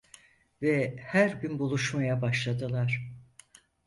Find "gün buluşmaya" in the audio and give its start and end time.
1.29-2.21